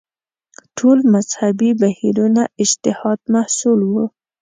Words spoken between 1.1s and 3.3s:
مذهبي بهیرونه اجتهاد